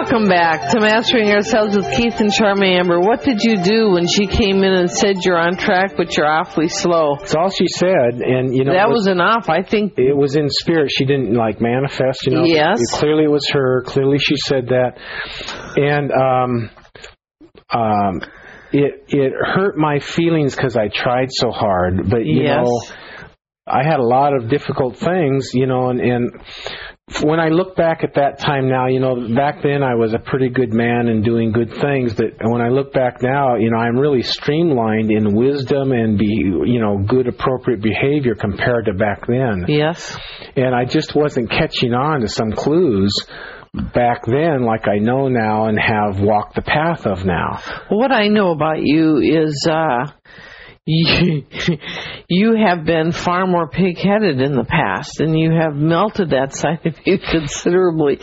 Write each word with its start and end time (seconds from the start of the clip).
Welcome 0.00 0.28
back 0.28 0.70
to 0.70 0.80
Mastering 0.80 1.28
Ourselves 1.30 1.76
with 1.76 1.84
Keith 1.94 2.20
and 2.20 2.32
Charmy 2.32 2.78
Amber. 2.80 3.00
What 3.00 3.22
did 3.22 3.42
you 3.42 3.62
do 3.62 3.90
when 3.90 4.08
she 4.08 4.26
came 4.26 4.64
in 4.64 4.72
and 4.72 4.90
said 4.90 5.16
you're 5.26 5.38
on 5.38 5.58
track, 5.58 5.92
but 5.94 6.16
you're 6.16 6.26
awfully 6.26 6.68
slow? 6.68 7.16
That's 7.18 7.34
all 7.34 7.50
she 7.50 7.66
said, 7.68 8.22
and 8.24 8.56
you 8.56 8.64
know 8.64 8.72
That 8.72 8.88
it 8.88 8.92
was 8.92 9.08
enough. 9.08 9.50
I 9.50 9.62
think 9.62 9.98
it 9.98 10.16
was 10.16 10.36
in 10.36 10.48
spirit. 10.48 10.90
She 10.90 11.04
didn't 11.04 11.34
like 11.34 11.60
manifest, 11.60 12.26
you 12.26 12.32
know. 12.34 12.44
Yes. 12.46 12.80
It- 12.80 12.98
clearly, 12.98 13.24
it 13.24 13.30
was 13.30 13.46
her. 13.52 13.82
Clearly, 13.82 14.16
she 14.18 14.36
said 14.36 14.68
that, 14.68 14.96
and 15.76 16.10
um, 16.10 16.70
um, 17.78 18.22
it 18.72 19.04
it 19.08 19.32
hurt 19.38 19.76
my 19.76 19.98
feelings 19.98 20.56
because 20.56 20.78
I 20.78 20.88
tried 20.88 21.28
so 21.30 21.50
hard. 21.50 22.08
But 22.08 22.24
you 22.24 22.44
Yes. 22.44 22.64
know, 22.64 22.80
I 23.66 23.84
had 23.84 24.00
a 24.00 24.04
lot 24.06 24.34
of 24.34 24.48
difficult 24.48 24.96
things, 24.96 25.50
you 25.52 25.66
know, 25.66 25.90
and 25.90 26.00
and 26.00 26.30
when 27.22 27.40
I 27.40 27.48
look 27.48 27.76
back 27.76 28.04
at 28.04 28.14
that 28.14 28.38
time 28.38 28.68
now, 28.68 28.86
you 28.86 29.00
know, 29.00 29.34
back 29.34 29.62
then 29.62 29.82
I 29.82 29.94
was 29.94 30.14
a 30.14 30.18
pretty 30.18 30.48
good 30.48 30.72
man 30.72 31.08
and 31.08 31.24
doing 31.24 31.52
good 31.52 31.74
things, 31.74 32.14
but 32.14 32.34
when 32.42 32.60
I 32.60 32.68
look 32.68 32.92
back 32.92 33.22
now, 33.22 33.56
you 33.56 33.70
know, 33.70 33.78
I'm 33.78 33.96
really 33.96 34.22
streamlined 34.22 35.10
in 35.10 35.34
wisdom 35.34 35.92
and 35.92 36.18
be, 36.18 36.26
you 36.26 36.80
know, 36.80 36.98
good 36.98 37.26
appropriate 37.26 37.82
behavior 37.82 38.34
compared 38.34 38.86
to 38.86 38.94
back 38.94 39.26
then. 39.26 39.66
yes. 39.68 40.16
And 40.56 40.74
I 40.74 40.84
just 40.84 41.14
wasn't 41.14 41.50
catching 41.50 41.94
on 41.94 42.20
to 42.20 42.28
some 42.28 42.52
clues 42.52 43.12
back 43.94 44.24
then 44.26 44.64
like 44.64 44.88
I 44.88 44.98
know 44.98 45.28
now 45.28 45.66
and 45.66 45.78
have 45.78 46.20
walked 46.20 46.56
the 46.56 46.62
path 46.62 47.06
of 47.06 47.24
now. 47.24 47.60
What 47.88 48.12
I 48.12 48.28
know 48.28 48.50
about 48.50 48.82
you 48.82 49.18
is 49.18 49.66
uh, 49.70 50.06
you, 50.86 51.44
you 52.26 52.56
have 52.56 52.86
been 52.86 53.12
far 53.12 53.46
more 53.46 53.68
pig-headed 53.68 54.40
in 54.40 54.54
the 54.54 54.64
past, 54.64 55.20
and 55.20 55.38
you 55.38 55.52
have 55.52 55.74
melted 55.74 56.30
that 56.30 56.54
side 56.54 56.84
of 56.86 56.94
you 57.04 57.18
considerably. 57.30 58.18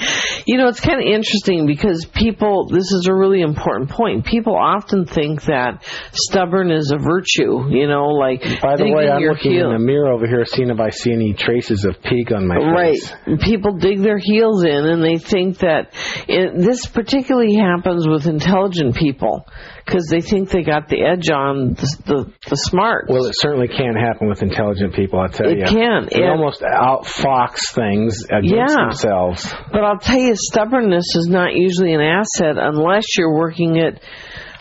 You 0.48 0.57
know, 0.57 0.67
it's 0.67 0.79
kind 0.79 0.99
of 0.99 1.05
interesting 1.05 1.67
because 1.67 2.05
people. 2.05 2.67
This 2.67 2.91
is 2.91 3.07
a 3.07 3.13
really 3.13 3.41
important 3.41 3.91
point. 3.91 4.26
People 4.26 4.55
often 4.55 5.05
think 5.05 5.43
that 5.43 5.85
stubborn 6.13 6.71
is 6.71 6.91
a 6.91 6.98
virtue. 6.98 7.70
You 7.70 7.87
know, 7.87 8.07
like 8.07 8.41
By 8.60 8.76
the 8.76 8.91
way, 8.91 9.07
I'm 9.07 9.21
looking 9.21 9.51
heel- 9.51 9.67
in 9.67 9.73
the 9.73 9.79
mirror 9.79 10.12
over 10.12 10.26
here 10.26 10.43
seeing 10.45 10.70
if 10.70 10.79
I 10.79 10.89
see 10.89 11.13
any 11.13 11.34
traces 11.34 11.85
of 11.85 12.01
pig 12.01 12.34
on 12.34 12.48
my 12.48 12.57
face. 12.57 13.13
Right. 13.27 13.39
People 13.39 13.77
dig 13.77 14.01
their 14.01 14.17
heels 14.17 14.63
in 14.63 14.85
and 14.85 15.04
they 15.04 15.17
think 15.17 15.60
that 15.60 15.93
it, 16.27 16.57
this 16.57 16.87
particularly 16.87 17.55
happens 17.55 18.07
with 18.07 18.26
intelligent 18.26 18.95
people 18.95 19.45
because 19.87 20.07
they 20.07 20.20
think 20.20 20.49
they 20.49 20.63
got 20.63 20.89
the 20.89 21.01
edge 21.01 21.29
on 21.29 21.76
the, 21.76 21.98
the, 22.05 22.34
the 22.49 22.55
smart. 22.55 23.05
Well, 23.09 23.26
it 23.26 23.34
certainly 23.37 23.67
can't 23.67 23.98
happen 23.98 24.27
with 24.27 24.41
intelligent 24.43 24.93
people, 24.93 25.20
I 25.20 25.27
tell 25.27 25.48
It 25.49 25.57
you. 25.57 25.63
It 25.63 25.70
can. 25.70 26.07
They 26.12 26.23
It- 26.23 26.29
almost 26.29 26.62
outfox 26.62 27.73
things 27.73 28.26
against 28.29 28.76
Yeah. 28.77 28.84
themselves. 28.84 29.55
but 29.71 29.84
I'll 29.84 29.99
tell 29.99 30.20
you, 30.20 30.34
stubbornness 30.35 31.15
is 31.15 31.27
not 31.29 31.54
usually 31.54 31.93
an 31.93 32.01
asset 32.01 32.57
unless 32.57 33.17
you're 33.17 33.34
working 33.34 33.77
it 33.77 34.01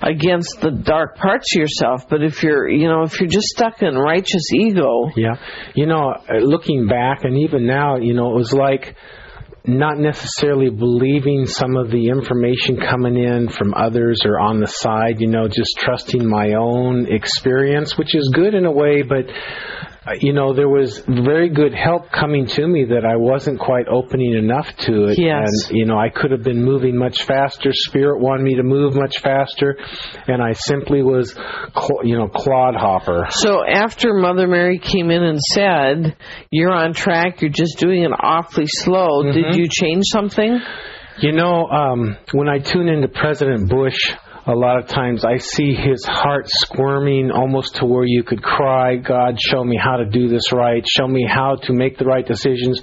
against 0.03 0.61
the 0.61 0.71
dark 0.71 1.17
parts 1.17 1.55
of 1.57 1.61
yourself. 1.61 2.09
But 2.09 2.23
if 2.23 2.43
you're, 2.43 2.69
you 2.69 2.87
know, 2.87 3.03
if 3.03 3.19
you're 3.21 3.31
just 3.31 3.47
stuck 3.49 3.83
in 3.83 3.97
righteous 3.97 4.53
ego, 4.55 5.11
Yeah. 5.17 5.37
You 5.75 5.87
know, 5.87 6.15
looking 6.41 6.87
back 6.87 7.25
and 7.25 7.39
even 7.39 7.67
now, 7.67 7.97
you 7.97 8.13
know, 8.15 8.31
it 8.31 8.35
was 8.35 8.53
like 8.53 8.95
not 9.67 9.99
necessarily 9.99 10.71
believing 10.71 11.47
some 11.47 11.77
of 11.77 11.91
the 11.91 12.09
information 12.09 12.77
coming 12.77 13.17
in 13.17 13.49
from 13.49 13.75
others 13.75 14.21
or 14.25 14.39
on 14.39 14.61
the 14.61 14.67
side, 14.67 15.21
you 15.21 15.27
know, 15.27 15.49
just 15.49 15.77
trusting 15.79 16.29
my 16.29 16.53
own 16.55 17.13
experience, 17.13 17.99
which 17.99 18.15
is 18.15 18.31
good 18.35 18.55
in 18.55 18.65
a 18.65 18.73
way, 18.73 19.03
but 19.03 19.27
you 20.21 20.33
know, 20.33 20.55
there 20.55 20.69
was 20.69 20.99
very 21.07 21.49
good 21.49 21.75
help 21.75 22.11
coming 22.13 22.47
to 22.47 22.67
me 22.67 22.85
that 22.87 23.05
I 23.05 23.17
wasn't 23.17 23.59
quite 23.59 23.89
opening 23.89 24.35
enough 24.35 24.75
to 24.87 25.07
it. 25.09 25.19
Yes. 25.19 25.69
And, 25.69 25.77
you 25.77 25.85
know, 25.87 25.99
I 25.99 26.09
could 26.11 26.31
have 26.31 26.43
been 26.43 26.63
moving 26.65 26.97
much 26.97 27.25
faster. 27.25 27.71
Spirit 27.73 28.21
wanted 28.21 28.45
me 28.45 28.55
to 28.57 28.63
move 28.63 28.95
much 28.95 29.19
faster. 29.21 29.77
And 30.29 30.43
I 30.43 30.53
simply 30.53 31.03
was, 31.03 31.35
you 32.05 32.17
know, 32.17 32.29
clodhopper. 32.29 33.27
So 33.31 33.65
after 33.67 34.15
Mother 34.15 34.47
Mary 34.47 34.79
came 34.79 35.11
in 35.11 35.23
and 35.23 35.41
said, 35.41 36.17
"You're 36.51 36.73
on 36.73 36.93
track. 36.93 37.41
You're 37.43 37.51
just 37.51 37.79
doing 37.79 38.03
it 38.05 38.11
awfully 38.19 38.67
slow," 38.67 39.23
Mm-hmm. 39.25 39.33
did 39.33 39.57
you 39.57 39.67
change 39.71 40.05
something? 40.07 40.61
You 41.19 41.33
know, 41.33 41.67
um, 41.67 42.17
when 42.33 42.49
I 42.49 42.59
tune 42.59 42.89
into 42.89 43.09
President 43.09 43.69
Bush, 43.71 43.99
a 44.47 44.55
lot 44.55 44.79
of 44.79 44.87
times 44.87 45.25
I 45.25 45.39
see 45.39 45.75
his 45.75 46.05
heart 46.05 46.47
squirming 46.49 47.33
almost 47.33 47.77
to 47.77 47.85
where 47.85 48.05
you 48.05 48.23
could 48.23 48.43
cry, 48.43 48.95
God, 48.95 49.39
show 49.41 49.65
me 49.65 49.77
how 49.77 49.97
to 49.97 50.05
do 50.05 50.29
this 50.29 50.53
right. 50.53 50.85
Show 50.87 51.09
me 51.09 51.27
how 51.29 51.57
to 51.65 51.73
make 51.73 51.99
the 51.99 52.05
right 52.05 52.25
decisions. 52.25 52.81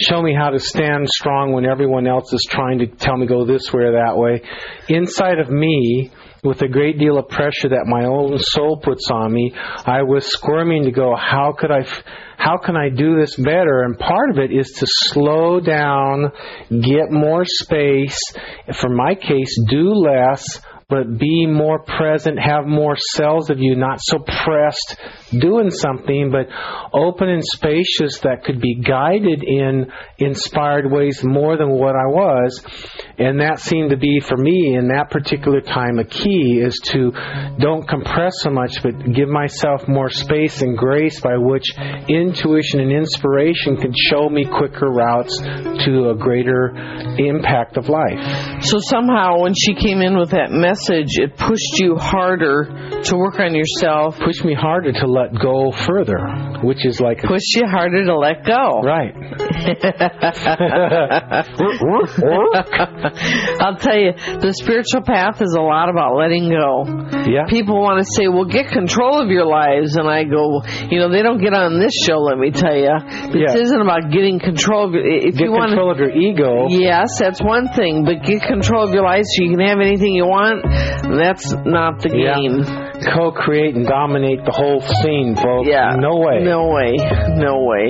Show 0.00 0.20
me 0.20 0.34
how 0.34 0.50
to 0.50 0.58
stand 0.58 1.08
strong 1.08 1.52
when 1.52 1.64
everyone 1.64 2.08
else 2.08 2.32
is 2.32 2.44
trying 2.50 2.80
to 2.80 2.86
tell 2.86 3.16
me 3.16 3.26
go 3.26 3.46
this 3.46 3.72
way 3.72 3.84
or 3.84 3.92
that 3.92 4.16
way. 4.16 4.42
Inside 4.88 5.38
of 5.38 5.48
me, 5.50 6.10
with 6.42 6.62
a 6.62 6.68
great 6.68 6.98
deal 6.98 7.18
of 7.18 7.28
pressure 7.28 7.68
that 7.70 7.86
my 7.86 8.04
own 8.04 8.38
soul 8.38 8.80
puts 8.82 9.10
on 9.10 9.32
me, 9.32 9.52
I 9.54 10.02
was 10.02 10.26
squirming 10.26 10.84
to 10.84 10.92
go, 10.92 11.14
how 11.16 11.52
could 11.56 11.70
I, 11.70 11.84
how 12.36 12.58
can 12.58 12.76
I 12.76 12.88
do 12.90 13.18
this 13.18 13.36
better? 13.36 13.82
And 13.82 13.98
part 13.98 14.30
of 14.30 14.38
it 14.38 14.52
is 14.52 14.70
to 14.78 14.86
slow 14.86 15.60
down, 15.60 16.32
get 16.70 17.10
more 17.10 17.44
space. 17.44 18.20
For 18.74 18.88
my 18.88 19.14
case, 19.14 19.58
do 19.68 19.92
less, 19.92 20.60
but 20.88 21.18
be 21.18 21.44
more 21.44 21.80
present, 21.80 22.38
have 22.40 22.64
more 22.64 22.96
cells 22.96 23.50
of 23.50 23.58
you, 23.58 23.76
not 23.76 23.98
so 24.00 24.18
pressed 24.18 24.96
doing 25.38 25.70
something, 25.70 26.30
but 26.32 26.48
open 26.98 27.28
and 27.28 27.44
spacious 27.44 28.20
that 28.20 28.42
could 28.42 28.58
be 28.58 28.74
guided 28.76 29.44
in 29.44 29.92
inspired 30.16 30.90
ways 30.90 31.22
more 31.22 31.58
than 31.58 31.68
what 31.68 31.94
I 31.94 32.08
was. 32.08 32.64
And 33.18 33.40
that 33.40 33.60
seemed 33.60 33.90
to 33.90 33.98
be 33.98 34.20
for 34.20 34.38
me 34.38 34.76
in 34.76 34.88
that 34.88 35.10
particular 35.10 35.60
time 35.60 35.98
a 35.98 36.04
key 36.04 36.58
is 36.58 36.80
to 36.92 37.12
don't 37.60 37.86
compress 37.86 38.40
so 38.40 38.48
much, 38.48 38.82
but 38.82 39.12
give 39.12 39.28
myself 39.28 39.86
more 39.88 40.08
space 40.08 40.62
and 40.62 40.74
grace 40.78 41.20
by 41.20 41.36
which 41.36 41.66
intuition 42.08 42.80
and 42.80 42.92
inspiration 42.92 43.76
can 43.76 43.92
show 43.94 44.30
me 44.30 44.46
quicker 44.46 44.88
routes 44.88 45.36
to 45.36 46.08
a 46.08 46.16
greater 46.16 46.72
impact 47.18 47.76
of 47.76 47.90
life. 47.90 48.64
So 48.64 48.78
somehow, 48.80 49.40
when 49.40 49.52
she 49.52 49.74
came 49.74 50.00
in 50.00 50.16
with 50.16 50.30
that 50.30 50.50
message, 50.50 50.77
it 50.90 51.36
pushed 51.36 51.78
you 51.78 51.96
harder 51.96 53.00
to 53.04 53.16
work 53.16 53.38
on 53.40 53.54
yourself, 53.54 54.18
Pushed 54.18 54.44
me 54.44 54.54
harder 54.54 54.92
to 54.92 55.06
let 55.06 55.32
go 55.40 55.70
further, 55.72 56.18
which 56.62 56.84
is 56.84 57.00
like 57.00 57.22
Push 57.22 57.42
you 57.56 57.66
harder 57.66 58.04
to 58.04 58.16
let 58.16 58.44
go. 58.44 58.82
right. 58.82 59.14
I'll 63.60 63.76
tell 63.76 63.96
you, 63.98 64.12
the 64.40 64.52
spiritual 64.60 65.02
path 65.02 65.40
is 65.42 65.54
a 65.56 65.60
lot 65.62 65.88
about 65.90 66.16
letting 66.16 66.48
go. 66.50 66.84
Yeah. 67.28 67.46
People 67.48 67.80
want 67.80 68.04
to 68.04 68.06
say, 68.16 68.28
well, 68.28 68.44
get 68.46 68.68
control 68.68 69.22
of 69.22 69.28
your 69.30 69.46
lives. 69.46 69.96
And 69.96 70.08
I 70.08 70.24
go, 70.24 70.62
you 70.90 70.98
know, 70.98 71.10
they 71.10 71.22
don't 71.22 71.40
get 71.42 71.54
on 71.54 71.78
this 71.80 71.92
show, 72.06 72.18
let 72.20 72.38
me 72.38 72.50
tell 72.50 72.74
you. 72.76 72.92
This 73.32 73.54
Yeah. 73.54 73.60
isn't 73.62 73.80
about 73.82 74.10
getting 74.10 74.38
control 74.40 74.86
of 74.88 74.94
your, 74.94 75.06
if 75.06 75.36
Get 75.36 75.46
you 75.48 75.52
want 75.52 75.70
control 75.70 75.90
of 75.92 75.98
your 75.98 76.10
ego. 76.14 76.66
Yes, 76.68 77.18
that's 77.18 77.40
one 77.42 77.68
thing, 77.74 78.04
but 78.04 78.22
get 78.24 78.42
control 78.42 78.84
of 78.86 78.92
your 78.94 79.04
life 79.04 79.24
so 79.26 79.44
you 79.44 79.50
can 79.56 79.66
have 79.66 79.80
anything 79.80 80.14
you 80.14 80.26
want. 80.26 80.64
That's 80.68 81.54
not 81.64 82.00
the 82.00 82.10
Yeah. 82.16 82.36
game. 82.36 82.64
Co-create 83.14 83.74
and 83.76 83.86
dominate 83.86 84.44
the 84.44 84.52
whole 84.52 84.80
scene, 84.80 85.36
folks. 85.36 85.68
Yeah. 85.68 85.96
No 85.96 86.16
way. 86.18 86.40
No 86.42 86.68
way. 86.68 86.96
No 87.36 87.62
way. 87.64 87.88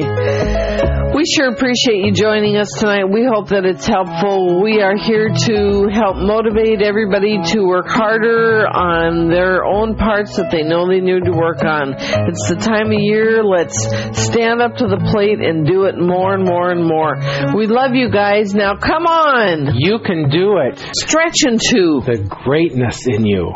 We 1.18 1.24
sure 1.26 1.50
appreciate 1.50 2.06
you 2.06 2.12
joining 2.12 2.56
us 2.56 2.70
tonight. 2.78 3.10
We 3.10 3.26
hope 3.26 3.48
that 3.48 3.64
it's 3.64 3.84
helpful. 3.84 4.62
We 4.62 4.80
are 4.82 4.96
here 4.96 5.26
to 5.26 5.88
help 5.90 6.14
motivate 6.14 6.80
everybody 6.80 7.42
to 7.42 7.66
work 7.66 7.88
harder 7.88 8.68
on 8.68 9.28
their 9.28 9.64
own 9.64 9.96
parts 9.96 10.36
that 10.36 10.52
they 10.52 10.62
know 10.62 10.86
they 10.86 11.00
need 11.00 11.24
to 11.24 11.32
work 11.32 11.64
on. 11.64 11.94
It's 11.98 12.46
the 12.48 12.54
time 12.54 12.94
of 12.94 13.00
year. 13.02 13.42
Let's 13.42 13.74
stand 14.30 14.62
up 14.62 14.76
to 14.76 14.86
the 14.86 15.10
plate 15.10 15.40
and 15.40 15.66
do 15.66 15.90
it 15.90 15.98
more 15.98 16.34
and 16.34 16.44
more 16.44 16.70
and 16.70 16.86
more. 16.86 17.18
We 17.52 17.66
love 17.66 17.96
you 17.96 18.12
guys. 18.12 18.54
Now 18.54 18.76
come 18.76 19.04
on. 19.06 19.74
You 19.74 19.98
can 19.98 20.30
do 20.30 20.58
it. 20.58 20.78
Stretch 20.94 21.42
into. 21.42 21.98
The 22.06 22.28
greatness 22.30 23.08
in 23.08 23.26
you. 23.26 23.54